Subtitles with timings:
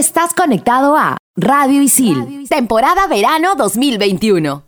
[0.00, 4.64] estás conectado a Radio Isil, temporada verano 2021.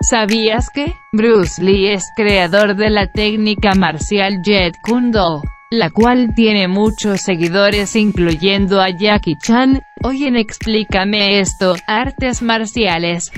[0.00, 6.68] ¿Sabías que Bruce Lee es creador de la técnica marcial Jet Kundo, la cual tiene
[6.68, 9.82] muchos seguidores incluyendo a Jackie Chan?
[10.02, 13.30] Hoy en Explícame esto, artes marciales.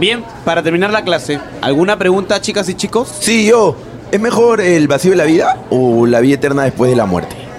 [0.00, 3.08] Bien, para terminar la clase, ¿alguna pregunta chicas y chicos?
[3.20, 3.76] Sí, yo.
[4.10, 7.41] ¿Es mejor el vacío de la vida o la vida eterna después de la muerte?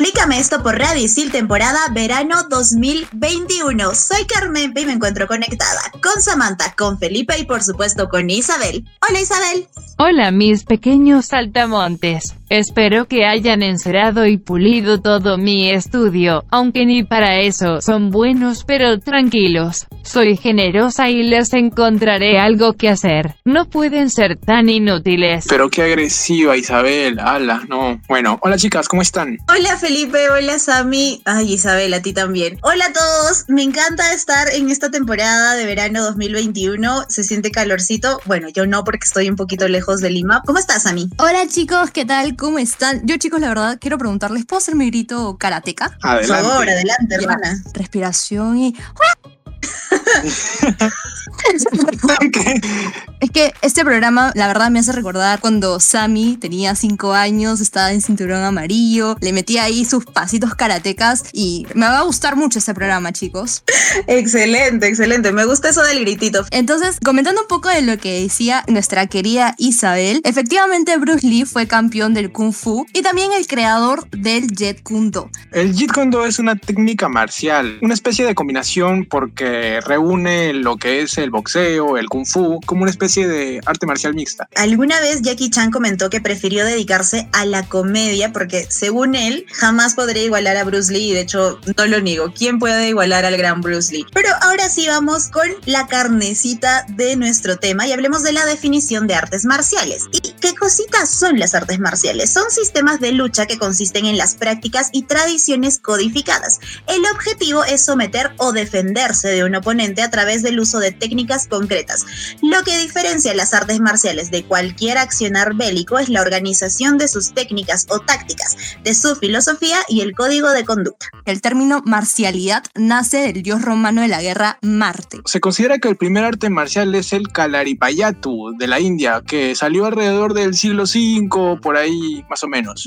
[0.00, 3.94] Explícame esto por Radio temporada verano 2021.
[3.94, 8.88] Soy Carmen y me encuentro conectada con Samantha, con Felipe y por supuesto con Isabel.
[9.06, 9.66] Hola Isabel.
[9.98, 12.34] Hola mis pequeños saltamontes.
[12.50, 18.64] Espero que hayan encerado y pulido todo mi estudio, aunque ni para eso son buenos
[18.64, 19.86] pero tranquilos.
[20.02, 23.36] Soy generosa y les encontraré algo que hacer.
[23.44, 25.44] No pueden ser tan inútiles.
[25.48, 28.00] Pero qué agresiva Isabel, ala, no.
[28.08, 29.38] Bueno, hola chicas, ¿cómo están?
[29.48, 31.22] Hola Felipe, hola Sami.
[31.26, 32.58] Ay Isabel, a ti también.
[32.62, 37.04] Hola a todos, me encanta estar en esta temporada de verano 2021.
[37.06, 38.20] Se siente calorcito.
[38.24, 40.42] Bueno, yo no porque estoy un poquito lejos de Lima.
[40.44, 41.08] ¿Cómo estás, Sami?
[41.18, 42.34] Hola chicos, ¿qué tal?
[42.40, 43.06] ¿Cómo están?
[43.06, 45.98] Yo chicos, la verdad, quiero preguntarles, ¿puedo hacer mi grito karateca?
[46.00, 47.62] Por favor, adelante, hermana.
[47.74, 48.74] Respiración y...
[53.20, 57.92] es que este programa, la verdad, me hace recordar cuando Sammy tenía 5 años, estaba
[57.92, 62.58] en cinturón amarillo, le metía ahí sus pasitos karatecas y me va a gustar mucho
[62.58, 63.62] este programa, chicos.
[64.06, 65.32] Excelente, excelente.
[65.32, 66.44] Me gusta eso del gritito.
[66.50, 71.66] Entonces, comentando un poco de lo que decía nuestra querida Isabel, efectivamente Bruce Lee fue
[71.66, 75.30] campeón del Kung Fu y también el creador del Jet Kundo.
[75.52, 80.76] El Jeet Kune Do es una técnica marcial, una especie de combinación porque reúne lo
[80.76, 84.48] que es el boxeo, el kung fu, como una especie de arte marcial mixta.
[84.54, 89.94] Alguna vez Jackie Chan comentó que prefirió dedicarse a la comedia porque, según él, jamás
[89.94, 92.32] podría igualar a Bruce Lee y de hecho no lo niego.
[92.32, 94.06] ¿Quién puede igualar al gran Bruce Lee?
[94.14, 99.06] Pero ahora sí vamos con la carnecita de nuestro tema y hablemos de la definición
[99.06, 100.04] de artes marciales.
[100.12, 102.32] ¿Y qué cositas son las artes marciales?
[102.32, 106.60] Son sistemas de lucha que consisten en las prácticas y tradiciones codificadas.
[106.86, 111.48] El objetivo es someter o defenderse de un oponente a través del uso de técnicas
[111.48, 112.04] concretas.
[112.42, 112.99] Lo que diferencia
[113.34, 118.56] las artes marciales de cualquier accionar bélico es la organización de sus técnicas o tácticas,
[118.84, 121.06] de su filosofía y el código de conducta.
[121.24, 125.22] El término marcialidad nace del dios romano de la guerra Marte.
[125.24, 129.86] Se considera que el primer arte marcial es el Kalaripayattu de la India, que salió
[129.86, 132.84] alrededor del siglo V, por ahí más o menos.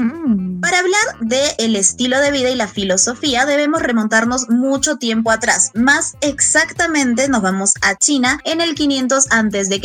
[0.62, 5.72] Para hablar de el estilo de vida y la filosofía debemos remontarnos mucho tiempo atrás.
[5.74, 9.82] Más exactamente nos vamos a China en el 500 antes de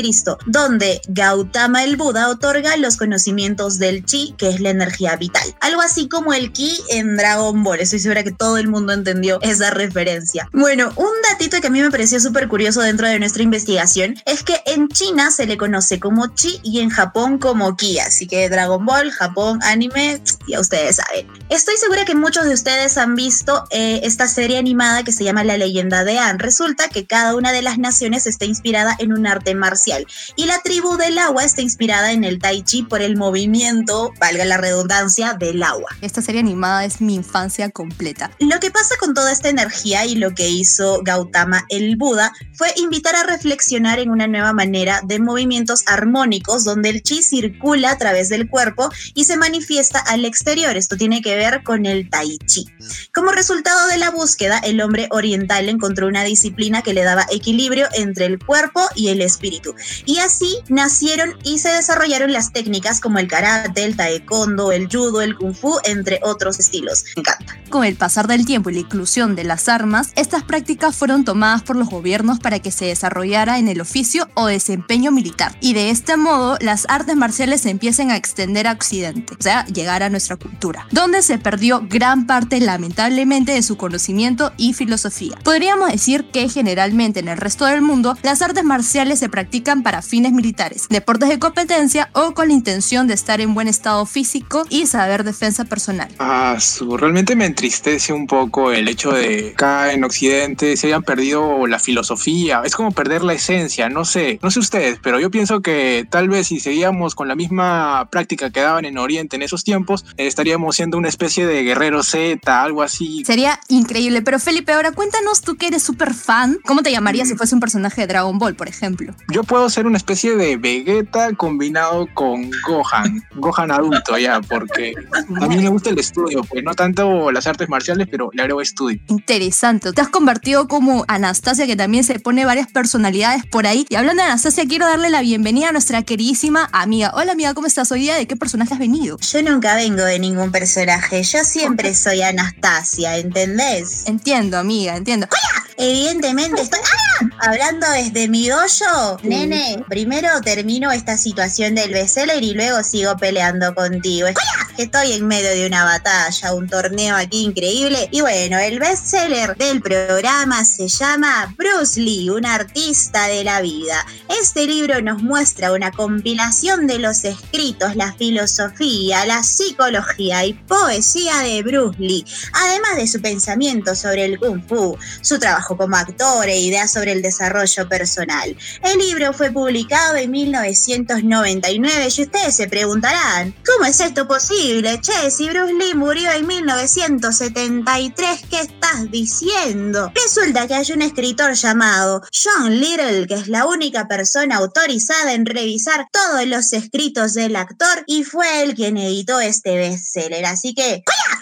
[0.47, 5.43] Donde Gautama el Buda otorga los conocimientos del chi, que es la energía vital.
[5.61, 7.81] Algo así como el ki en Dragon Ball.
[7.81, 10.49] Estoy segura que todo el mundo entendió esa referencia.
[10.53, 14.43] Bueno, un datito que a mí me pareció súper curioso dentro de nuestra investigación es
[14.43, 17.99] que en China se le conoce como chi y en Japón como ki.
[17.99, 21.27] Así que Dragon Ball, Japón, anime, ya ustedes saben.
[21.49, 25.45] Estoy segura que muchos de ustedes han visto eh, esta serie animada que se llama
[25.45, 26.39] La leyenda de Anne.
[26.39, 30.61] Resulta que cada una de las naciones está inspirada en un arte marcial y la
[30.63, 35.35] tribu del agua está inspirada en el tai chi por el movimiento, valga la redundancia,
[35.39, 35.89] del agua.
[36.01, 38.31] Esta serie animada es mi infancia completa.
[38.41, 42.73] Lo que pasa con toda esta energía y lo que hizo Gautama el Buda fue
[42.77, 47.99] invitar a reflexionar en una nueva manera de movimientos armónicos donde el chi circula a
[47.99, 50.77] través del cuerpo y se manifiesta al exterior.
[50.77, 52.67] Esto tiene que ver con el tai chi.
[53.13, 57.89] Como resultado de la búsqueda, el hombre oriental encontró una disciplina que le daba equilibrio
[57.95, 59.75] entre el cuerpo y el espíritu.
[60.05, 65.21] Y así nacieron y se desarrollaron las técnicas como el karate, el taekwondo, el judo,
[65.21, 67.05] el kung fu, entre otros estilos.
[67.17, 67.57] Me encanta.
[67.71, 71.63] Con el pasar del tiempo y la inclusión de las armas, estas prácticas fueron tomadas
[71.63, 75.57] por los gobiernos para que se desarrollara en el oficio o desempeño militar.
[75.61, 79.67] Y de este modo, las artes marciales se empiezan a extender a Occidente, o sea,
[79.67, 85.37] llegar a nuestra cultura, donde se perdió gran parte, lamentablemente, de su conocimiento y filosofía.
[85.45, 90.03] Podríamos decir que generalmente en el resto del mundo las artes marciales se practican para
[90.03, 94.65] fines militares, deportes de competencia o con la intención de estar en buen estado físico
[94.69, 96.09] y saber defensa personal.
[96.19, 100.87] Ah, su, realmente me entristece un poco el hecho de que acá en Occidente se
[100.89, 102.63] hayan perdido la filosofía.
[102.65, 106.29] Es como perder la esencia, no sé, no sé ustedes, pero yo pienso que tal
[106.29, 110.77] vez si seguíamos con la misma práctica que daban en Oriente en esos tiempos, estaríamos
[110.77, 113.23] siendo una especie de guerrero Z, algo así.
[113.25, 117.35] Sería increíble, pero Felipe, ahora cuéntanos tú que eres súper fan, ¿cómo te llamarías si
[117.35, 119.15] fuese un personaje de Dragon Ball, por ejemplo?
[119.33, 124.95] Yo puedo ser una especie de Vegeta combinado con Gohan, Gohan adulto ya, porque
[125.41, 128.61] a mí me gusta el estudio, pues no tanto las artes marciales, pero le agrego
[128.61, 129.01] estudio.
[129.09, 133.87] Interesante, te has convertido como Anastasia, que también se pone varias personalidades por ahí.
[133.89, 137.13] Y hablando de Anastasia, quiero darle la bienvenida a nuestra queridísima amiga.
[137.15, 138.17] Hola amiga, ¿cómo estás hoy día?
[138.17, 139.19] ¿De qué personaje has venido?
[139.19, 144.05] Yo nunca vengo de ningún personaje, yo siempre soy Anastasia, ¿entendés?
[144.07, 145.27] Entiendo, amiga, entiendo.
[145.31, 145.69] ¡Hola!
[145.81, 147.49] Evidentemente estoy ¡Ah!
[147.51, 149.17] hablando desde mi hoyo.
[149.23, 149.58] Nene,
[149.89, 154.29] primero termino esta situación del bestseller y luego sigo peleando contigo.
[154.29, 154.69] ¡Hola!
[154.79, 158.09] Estoy en medio de una batalla, un torneo aquí increíble.
[158.13, 164.07] Y bueno, el bestseller del programa se llama Bruce Lee, un artista de la vida.
[164.41, 171.39] Este libro nos muestra una compilación de los escritos, la filosofía, la psicología y poesía
[171.39, 176.49] de Bruce Lee, además de su pensamiento sobre el kung fu, su trabajo como actor
[176.49, 178.57] e ideas sobre el desarrollo personal.
[178.85, 185.01] El libro fue publicado en 1999 y ustedes se preguntarán, ¿cómo es esto posible?
[185.01, 190.13] Che, si Bruce Lee murió en 1973, ¿qué estás diciendo?
[190.15, 195.47] Resulta que hay un escritor llamado John Little, que es la única persona autorizada en
[195.47, 200.47] revisar todos los escritos del actor y fue él quien editó este bestseller.
[200.47, 201.39] Así que, ¡Hola!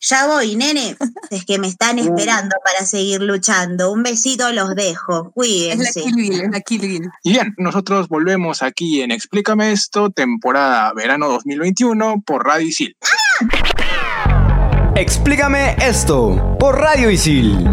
[0.00, 0.96] Ya voy, nene.
[1.30, 3.90] Es que me están esperando para seguir luchando.
[3.90, 5.30] Un besito los dejo.
[5.32, 5.88] Cuídense.
[5.88, 7.10] Es la Kill Bill, es la Kill Bill.
[7.26, 12.98] Y bien, nosotros volvemos aquí en Explícame esto, temporada verano 2021 por Radio Isil.
[14.94, 17.66] Explícame esto por Radio Isil.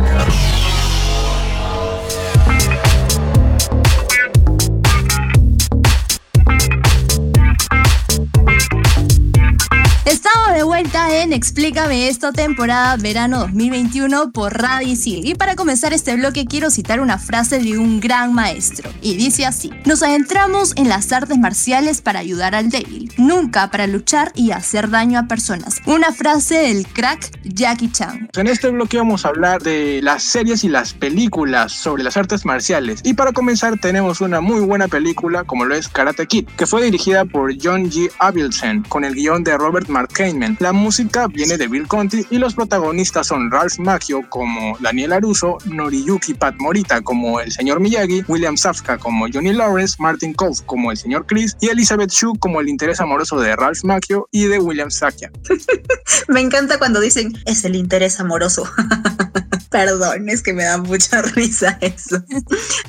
[11.10, 15.26] En Explícame esto, temporada verano 2021 por Radio Isil.
[15.26, 18.90] Y para comenzar este bloque quiero citar una frase de un gran maestro.
[19.02, 23.88] Y dice así, nos adentramos en las artes marciales para ayudar al débil, nunca para
[23.88, 25.82] luchar y hacer daño a personas.
[25.86, 28.30] Una frase del crack Jackie Chan.
[28.36, 32.46] En este bloque vamos a hablar de las series y las películas sobre las artes
[32.46, 33.02] marciales.
[33.04, 36.84] Y para comenzar tenemos una muy buena película como lo es Karate Kid, que fue
[36.84, 38.10] dirigida por John G.
[38.20, 40.58] Avildsen con el guion de Robert Mark Kamen.
[40.60, 40.91] La música
[41.34, 46.56] viene de Bill Conti y los protagonistas son Ralph Macchio como Daniel Aruso, Noriyuki Pat
[46.60, 51.26] Morita como el señor Miyagi, William Safka como Johnny Lawrence, Martin Cove como el señor
[51.28, 55.32] Chris y Elizabeth Shue como el interés amoroso de Ralph Macchio y de William Sakia.
[56.28, 58.70] Me encanta cuando dicen es el interés amoroso.
[59.72, 62.22] Perdón, es que me da mucha risa eso.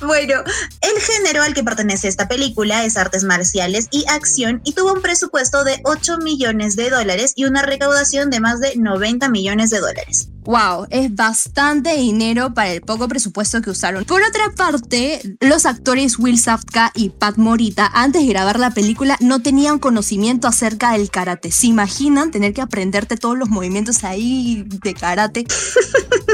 [0.00, 0.42] bueno,
[0.80, 5.00] el género al que pertenece esta película es artes marciales y acción y tuvo un
[5.00, 7.91] presupuesto de 8 millones de dólares y una recaudación
[8.30, 10.31] de más de 90 millones de dólares.
[10.44, 14.04] Wow, es bastante dinero para el poco presupuesto que usaron.
[14.04, 19.16] Por otra parte, los actores Will Safka y Pat Morita antes de grabar la película
[19.20, 21.52] no tenían conocimiento acerca del karate.
[21.52, 25.46] ¿Se imaginan tener que aprenderte todos los movimientos ahí de karate?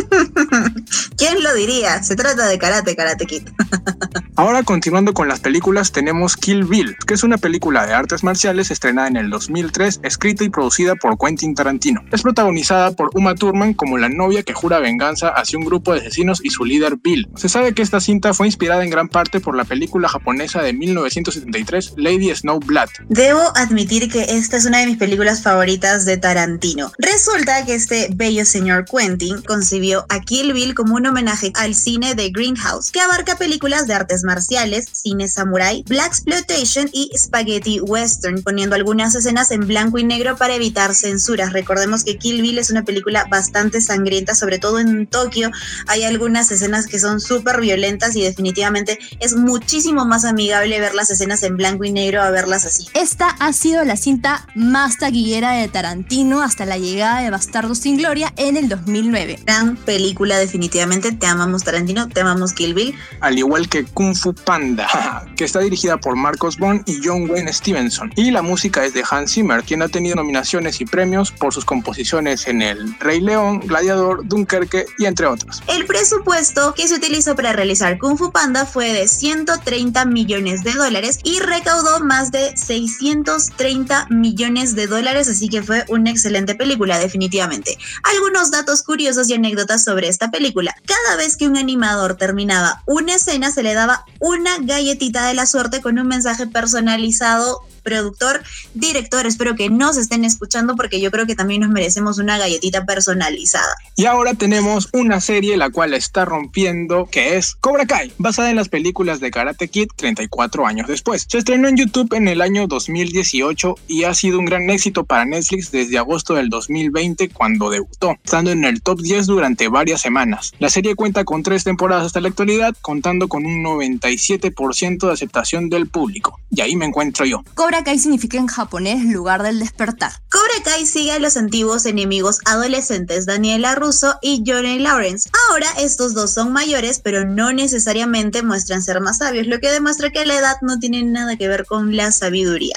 [1.18, 2.02] ¿Quién lo diría?
[2.02, 3.42] Se trata de karate, karate kid.
[4.36, 8.70] Ahora continuando con las películas tenemos Kill Bill, que es una película de artes marciales
[8.70, 12.02] estrenada en el 2003, escrita y producida por Quentin Tarantino.
[12.10, 16.00] Es protagonizada por Uma Thurman como la novia que jura venganza hacia un grupo de
[16.00, 17.28] asesinos y su líder Bill.
[17.36, 20.72] Se sabe que esta cinta fue inspirada en gran parte por la película japonesa de
[20.72, 22.88] 1973 Lady Snowblood.
[23.08, 26.92] Debo admitir que esta es una de mis películas favoritas de Tarantino.
[26.98, 32.14] Resulta que este bello señor Quentin concibió a Kill Bill como un homenaje al cine
[32.14, 38.42] de Greenhouse, que abarca películas de artes marciales, cine samurai, black exploitation y spaghetti western,
[38.42, 41.52] poniendo algunas escenas en blanco y negro para evitar censuras.
[41.52, 45.50] Recordemos que Kill Bill es una película bastante sangrienta, sobre todo en Tokio.
[45.86, 51.10] Hay algunas escenas que son súper violentas y definitivamente es muchísimo más amigable ver las
[51.10, 52.86] escenas en blanco y negro a verlas así.
[52.94, 57.98] Esta ha sido la cinta más taquillera de Tarantino hasta la llegada de Bastardo sin
[57.98, 59.40] Gloria en el 2009.
[59.44, 61.12] Gran película, definitivamente.
[61.12, 62.94] Te amamos Tarantino, te amamos Kill Bill.
[63.20, 67.52] Al igual que Kung Fu Panda, que está dirigida por Marcos Bond y John Wayne
[67.52, 68.12] Stevenson.
[68.16, 71.64] Y la música es de Hans Zimmer, quien ha tenido nominaciones y premios por sus
[71.64, 75.62] composiciones en El Rey León, Gladiador, Dunkerque y entre otros.
[75.68, 80.72] El presupuesto que se utilizó para realizar Kung Fu Panda fue de 130 millones de
[80.72, 86.98] dólares y recaudó más de 630 millones de dólares, así que fue una excelente película,
[86.98, 87.78] definitivamente.
[88.02, 90.74] Algunos datos curiosos y anécdotas sobre esta película.
[90.84, 95.46] Cada vez que un animador terminaba una escena, se le daba una galletita de la
[95.46, 98.42] suerte con un mensaje personalizado productor,
[98.74, 102.84] director, espero que nos estén escuchando porque yo creo que también nos merecemos una galletita
[102.84, 103.74] personalizada.
[103.96, 108.56] Y ahora tenemos una serie la cual está rompiendo, que es Cobra Kai, basada en
[108.56, 111.26] las películas de Karate Kid 34 años después.
[111.28, 115.24] Se estrenó en YouTube en el año 2018 y ha sido un gran éxito para
[115.24, 120.52] Netflix desde agosto del 2020 cuando debutó, estando en el top 10 durante varias semanas.
[120.58, 125.70] La serie cuenta con tres temporadas hasta la actualidad, contando con un 97% de aceptación
[125.70, 126.38] del público.
[126.50, 127.42] Y ahí me encuentro yo.
[127.54, 130.12] Cobra Kai significa en japonés lugar del despertar.
[130.30, 135.30] Cobra Kai sigue a los antiguos enemigos adolescentes Daniela Russo y Johnny Lawrence.
[135.48, 140.10] Ahora estos dos son mayores, pero no necesariamente muestran ser más sabios, lo que demuestra
[140.10, 142.74] que la edad no tiene nada que ver con la sabiduría.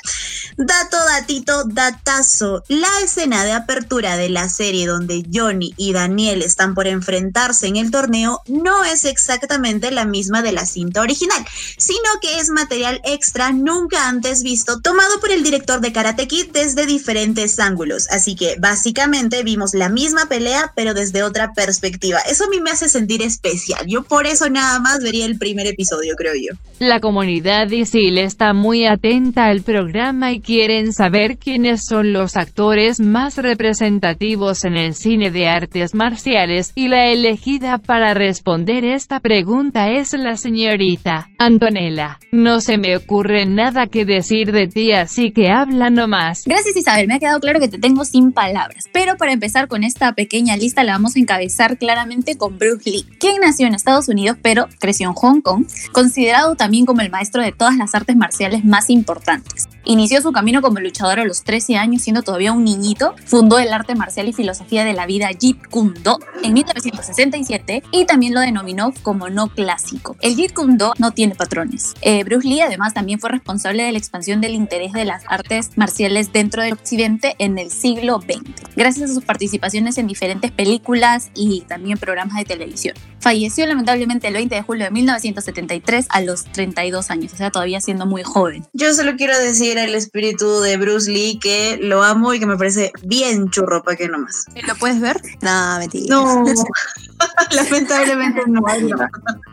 [0.58, 2.64] Dato, datito, datazo.
[2.68, 7.78] La escena de apertura de la serie donde Johnny y Daniel están por enfrentarse en
[7.78, 11.46] el torneo no es exactamente la misma de la cinta original,
[11.78, 16.48] sino que es material extra nunca antes visto tomado por el director de Karate Kid
[16.52, 18.10] desde diferentes ángulos.
[18.10, 22.20] Así que básicamente vimos la misma pelea, pero desde otra perspectiva.
[22.30, 23.86] Eso a mí me hace sentir especial.
[23.88, 26.58] Yo por eso nada más vería el primer episodio, creo yo.
[26.80, 33.00] La comunidad ISIL está muy atenta al programa y quieren saber quiénes son los actores
[33.00, 39.92] más representativos en el cine de artes marciales, y la elegida para responder esta pregunta
[39.92, 42.20] es la señorita Antonella.
[42.32, 46.44] No se me ocurre nada que decir de ti, así que habla nomás.
[46.46, 48.86] Gracias Isabel, me ha quedado claro que te tengo sin palabras.
[48.92, 53.06] Pero para empezar con esta pequeña lista la vamos a encabezar claramente con Bruce Lee,
[53.20, 57.42] quien nació en Estados Unidos pero creció en Hong Kong, considerado también como el maestro
[57.44, 59.68] de todas las artes marciales más importantes.
[59.84, 63.74] Inició su camino como luchador a los 13 años siendo todavía un niñito, fundó el
[63.74, 68.42] arte marcial y filosofía de la vida Jeet Kune Do en 1967 y también lo
[68.42, 70.16] denominó como no clásico.
[70.22, 71.96] El Jeet Kune Do no tiene patrones.
[72.02, 75.72] Eh, Bruce Lee además también fue responsable de la expansión del interés de las artes
[75.78, 81.32] marciales dentro del occidente en el siglo XX, gracias a sus participaciones en diferentes películas
[81.34, 82.96] y también programas de televisión.
[83.22, 87.80] Falleció lamentablemente el 20 de julio de 1973 a los 32 años, o sea, todavía
[87.80, 88.66] siendo muy joven.
[88.74, 92.58] Yo solo quiero decir al espíritu de Bruce Lee que lo amo y que me
[92.58, 94.46] parece bien churro, ¿para qué nomás?
[94.68, 95.22] ¿Lo puedes ver?
[95.42, 96.16] No, mentira.
[96.16, 96.44] No,
[97.52, 98.62] lamentablemente no.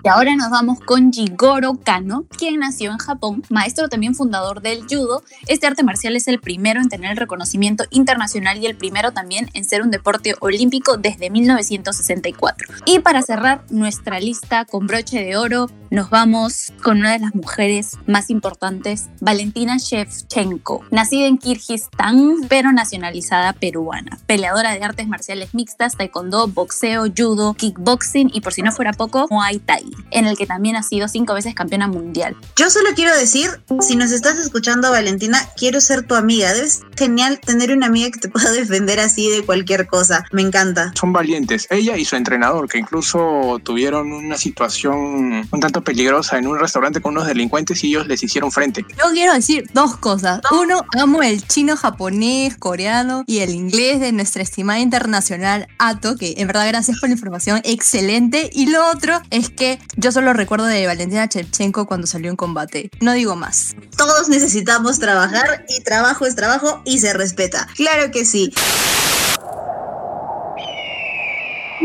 [0.04, 4.84] Y ahora nos vamos con Jigoro Kano, quien nació en Japón, maestro también fundador del
[4.88, 5.22] judo.
[5.48, 9.50] Este arte marcial es el primero en tener el reconocimiento internacional y el primero también
[9.54, 12.68] en ser un deporte olímpico desde 1964.
[12.86, 17.34] Y para cerrar nuestra lista con broche de oro, nos vamos con una de las
[17.34, 25.54] mujeres más importantes, Valentina Shevchenko, nacida en Kirguistán, pero nacionalizada peruana, peleadora de artes marciales
[25.54, 30.38] mixtas, taekwondo, boxeo, judo, kickboxing y por si no fuera poco, Muay Thai, en el
[30.38, 32.34] que también ha sido cinco veces campeona mundial.
[32.56, 33.50] Yo solo quiero decir,
[33.80, 36.50] si nos estás escuchando, Valentina, quiero ser tu amiga.
[36.52, 40.24] Es genial tener una amiga que te pueda defender así de cualquier cosa.
[40.32, 40.92] Me encanta.
[40.94, 46.46] Son valientes, ella y su entrenador, que incluso tuvieron una situación un tanto peligrosa en
[46.46, 48.84] un restaurante con unos delincuentes y ellos les hicieron frente.
[48.96, 50.40] Yo quiero decir dos cosas.
[50.50, 56.34] Uno, amo el chino, japonés, coreano y el inglés de nuestra estimada internacional Ato, que
[56.38, 58.50] en verdad gracias por la información, excelente.
[58.52, 62.90] Y lo otro es que yo solo recuerdo de Valentina Chevchenko cuando salió en combate.
[63.00, 63.74] No digo más.
[63.96, 67.66] Todos necesitamos trabajar y trabajo es trabajo y se respeta.
[67.76, 68.52] Claro que sí.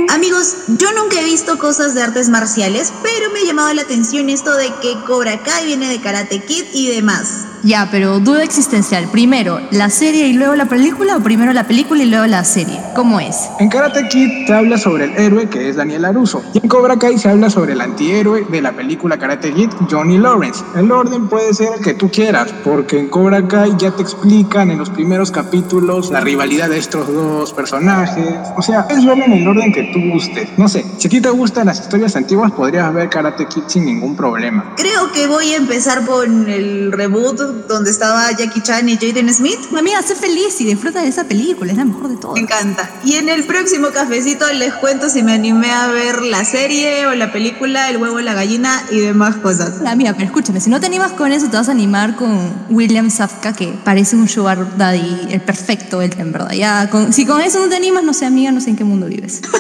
[0.10, 4.29] Amigos, yo nunca he visto cosas de artes marciales, pero me ha llamado la atención
[4.29, 7.46] esto de que Cobra Kai viene de Karate Kid y demás.
[7.65, 9.08] Ya, pero duda existencial.
[9.10, 12.77] Primero, ¿la serie y luego la película o primero la película y luego la serie?
[12.93, 13.50] ¿Cómo es?
[13.58, 17.00] En Karate Kid se habla sobre el héroe que es Daniel Aruso y en Cobra
[17.00, 20.62] Kai se habla sobre el antihéroe de la película Karate Kid, Johnny Lawrence.
[20.75, 24.70] El orden puede ser el que tú quieras, porque en Cobra Kai ya te explican
[24.70, 28.39] en los primeros capítulos la rivalidad de estos dos personajes.
[28.58, 30.50] O sea, es verlo en el orden que tú gustes.
[30.58, 33.86] No sé, si a ti te gustan las historias antiguas, podrías ver Karate Kid sin
[33.86, 34.74] ningún problema.
[34.75, 39.60] Creo que voy a empezar con el reboot donde estaba Jackie Chan y Jaden Smith.
[39.77, 42.36] Amiga, sé feliz y disfruta de esa película, es la mejor de todas.
[42.36, 42.89] Me encanta.
[43.05, 47.15] Y en el próximo cafecito les cuento si me animé a ver la serie o
[47.15, 49.81] la película, el huevo, la gallina y demás cosas.
[49.81, 52.39] La mía, pero escúchame, si no te animas con eso, te vas a animar con
[52.69, 56.51] William Safka, que parece un sugar daddy, el perfecto, el en verdad.
[56.51, 58.83] Ya, con- si con eso no te animas, no sé, amiga, no sé en qué
[58.83, 59.41] mundo vives.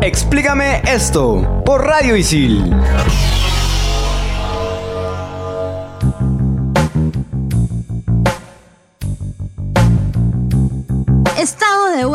[0.00, 2.72] Explícame esto por Radio Isil.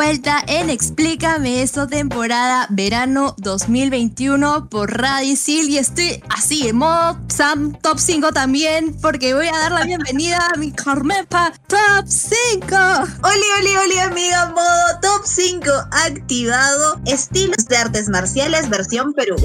[0.06, 7.74] Vuelta en Explícame esto, temporada verano 2021 por Radicil y estoy así, en modo Sam
[7.82, 12.66] Top 5 también, porque voy a dar la bienvenida a mi Carmepa Top 5.
[12.76, 17.00] Oli, oli, oli, amiga, modo top 5 activado.
[17.06, 19.38] Estilos de artes marciales versión Perú.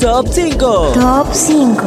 [0.00, 0.92] Top 5.
[0.94, 1.82] Top 5.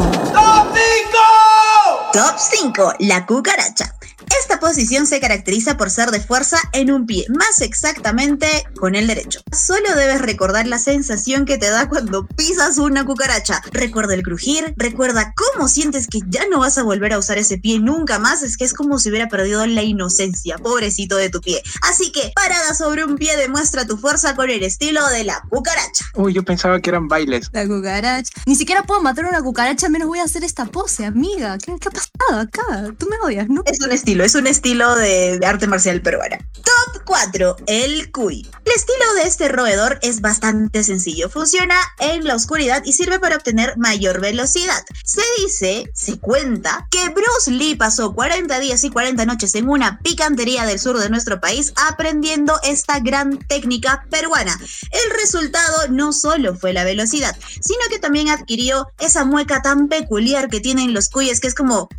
[2.13, 2.93] Top 5.
[3.00, 3.94] La cucaracha.
[4.39, 9.07] Esta posición se caracteriza por ser de fuerza en un pie, más exactamente con el
[9.07, 9.41] derecho.
[9.51, 13.61] Solo debes recordar la sensación que te da cuando pisas una cucaracha.
[13.71, 17.57] Recuerda el crujir, recuerda cómo sientes que ya no vas a volver a usar ese
[17.57, 18.43] pie nunca más.
[18.43, 21.61] Es que es como si hubiera perdido la inocencia, pobrecito de tu pie.
[21.81, 26.05] Así que, parada sobre un pie, demuestra tu fuerza con el estilo de la cucaracha.
[26.15, 27.49] Uy, yo pensaba que eran bailes.
[27.53, 28.31] La cucaracha.
[28.45, 31.57] Ni siquiera puedo matar a una cucaracha, menos voy a hacer esta pose, amiga.
[31.57, 32.93] ¿Qué, qué ha pasado acá?
[32.97, 33.63] Tú me odias, ¿no?
[33.65, 36.39] Es un estilo, es un estilo de, arte marcial peruana.
[36.55, 38.50] Top 4, el cuy.
[38.65, 41.29] El estilo de este roedor es bastante sencillo.
[41.29, 44.84] Funciona en la oscuridad y sirve para obtener mayor velocidad.
[45.03, 50.00] Se dice, se cuenta, que Bruce Lee pasó 40 días y 40 noches en una
[50.00, 54.60] picantería del sur de nuestro país aprendiendo esta gran técnica peruana.
[54.89, 60.50] El resultado no solo fue la velocidad, sino que también adquirió esa mueca tan peculiar
[60.50, 61.89] que tienen los cuyes, que es como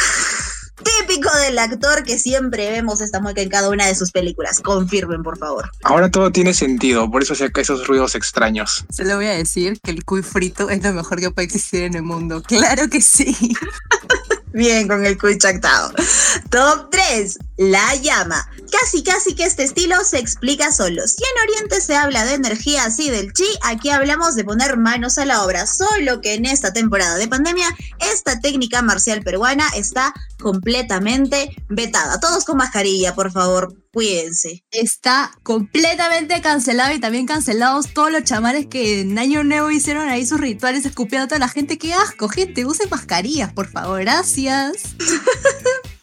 [0.77, 4.61] típico del actor que siempre vemos esta mueca en cada una de sus películas.
[4.61, 5.71] Confirmen, por favor.
[5.83, 8.85] Ahora todo tiene sentido, por eso saca esos ruidos extraños.
[8.91, 11.83] Se lo voy a decir que el cuy frito es lo mejor que puede existir
[11.83, 12.43] en el mundo.
[12.43, 13.37] Claro que sí.
[14.53, 15.93] Bien con el cuy chactado.
[16.51, 17.39] Top 3.
[17.57, 18.49] La llama.
[18.71, 21.07] Casi casi que este estilo se explica solo.
[21.07, 25.17] Si en Oriente se habla de energía así del chi, aquí hablamos de poner manos
[25.17, 25.67] a la obra.
[25.67, 27.69] Solo que en esta temporada de pandemia,
[28.13, 32.21] esta técnica marcial peruana está completamente vetada.
[32.21, 33.75] Todos con mascarilla, por favor.
[33.91, 34.63] Cuídense.
[34.71, 40.27] Está completamente cancelado y también cancelados todos los chamanes que en Año Nuevo hicieron ahí
[40.27, 41.79] sus rituales escupiendo a toda la gente.
[41.79, 42.67] ¡Qué asco, gente!
[42.67, 44.03] Usen mascarillas, por favor.
[44.03, 44.75] Gracias.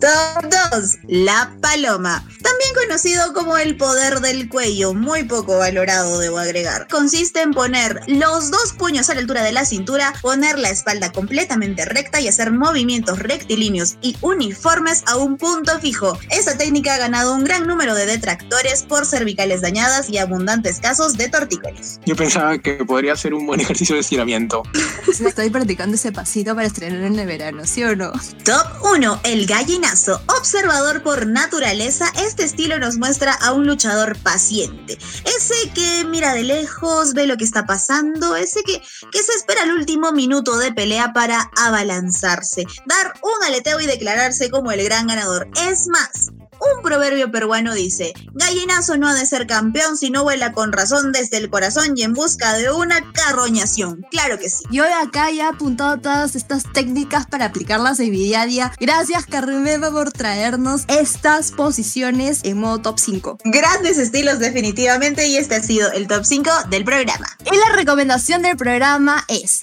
[0.00, 0.98] Top 2.
[1.08, 2.24] La paloma.
[2.42, 6.86] También conocido como el poder del cuello, muy poco valorado debo agregar.
[6.88, 11.12] Consiste en poner los dos puños a la altura de la cintura, poner la espalda
[11.12, 16.18] completamente recta y hacer movimientos rectilíneos y uniformes a un punto fijo.
[16.30, 21.16] Esta técnica ha ganado un gran número de detractores por cervicales dañadas y abundantes casos
[21.16, 22.00] de tortícolis.
[22.04, 24.62] Yo pensaba que podría ser un buen ejercicio de estiramiento.
[25.08, 28.12] Estoy practicando ese pasito para estrenar en el verano, ¿sí o no?
[28.44, 29.20] Top 1.
[29.26, 30.22] El gallinazo.
[30.38, 34.96] Observador por naturaleza, este estilo nos muestra a un luchador paciente.
[35.24, 39.64] Ese que mira de lejos, ve lo que está pasando, ese que, que se espera
[39.64, 45.08] el último minuto de pelea para abalanzarse, dar un aleteo y declararse como el gran
[45.08, 45.48] ganador.
[45.68, 50.52] Es más, un proverbio peruano dice, gallinazo no ha de ser campeón si no vuela
[50.52, 54.04] con razón desde el corazón y en busca de una carroñación.
[54.10, 54.64] Claro que sí.
[54.70, 58.72] Yo acá ya he apuntado todas estas técnicas para aplicarlas en mi día a día.
[58.78, 63.38] Gracias, Carmeva, por traernos estas posiciones en modo top 5.
[63.44, 67.26] Grandes estilos definitivamente y este ha sido el top 5 del programa.
[67.50, 69.60] Y la recomendación del programa es...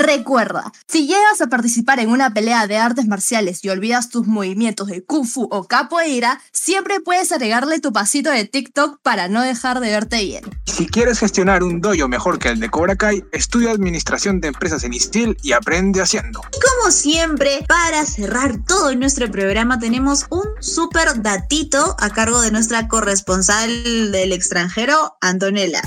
[0.00, 4.88] Recuerda, si llegas a participar en una pelea de artes marciales y olvidas tus movimientos
[4.88, 9.80] de kung fu o capoeira, siempre puedes agregarle tu pasito de TikTok para no dejar
[9.80, 10.44] de verte bien.
[10.64, 14.84] Si quieres gestionar un dojo mejor que el de Cobra Kai, estudia administración de empresas
[14.84, 16.40] en ISTIL y aprende haciendo.
[16.56, 22.50] Y como siempre, para cerrar todo nuestro programa tenemos un súper datito a cargo de
[22.52, 25.82] nuestra corresponsal del extranjero, Antonella.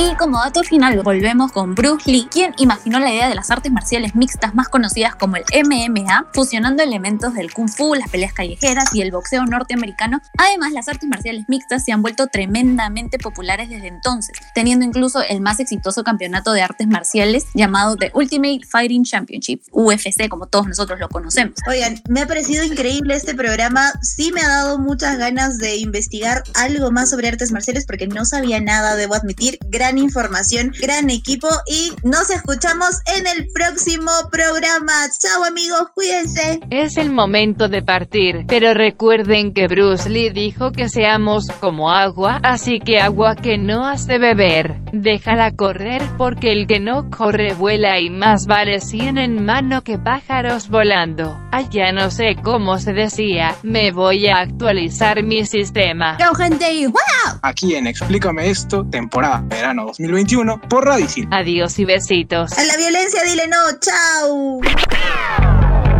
[0.00, 3.72] Y como dato final, volvemos con Bruce Lee, quien imaginó la idea de las artes
[3.72, 8.94] marciales mixtas más conocidas como el MMA, fusionando elementos del kung fu, las peleas callejeras
[8.94, 10.20] y el boxeo norteamericano.
[10.36, 15.40] Además, las artes marciales mixtas se han vuelto tremendamente populares desde entonces, teniendo incluso el
[15.40, 21.00] más exitoso campeonato de artes marciales llamado The Ultimate Fighting Championship, UFC, como todos nosotros
[21.00, 21.54] lo conocemos.
[21.66, 23.90] Oigan, me ha parecido increíble este programa.
[24.02, 28.24] Sí me ha dado muchas ganas de investigar algo más sobre artes marciales porque no
[28.24, 29.58] sabía nada, debo admitir.
[29.66, 34.92] Gracias gran información, gran equipo y nos escuchamos en el próximo programa.
[35.18, 36.60] Chao amigos, cuídense.
[36.68, 42.38] Es el momento de partir, pero recuerden que Bruce Lee dijo que seamos como agua,
[42.42, 47.54] así que agua que no has de beber, déjala correr porque el que no corre
[47.54, 51.40] vuela y más vale 100 en mano que pájaros volando.
[51.50, 56.18] Allá no sé cómo se decía, me voy a actualizar mi sistema.
[56.18, 56.86] ¡Chao gente!
[56.88, 57.38] ¡Wow!
[57.40, 61.28] Aquí en Explícame esto, temporada verano 2021 por Radicil.
[61.30, 62.52] Adiós y besitos.
[62.56, 64.60] A la violencia dile no, chao.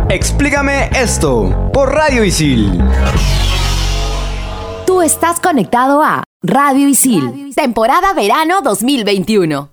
[0.09, 2.81] Explícame esto por Radio Isil.
[4.85, 9.69] Tú estás conectado a Radio Isil, temporada verano 2021.